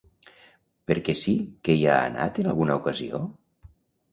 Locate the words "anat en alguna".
2.07-2.79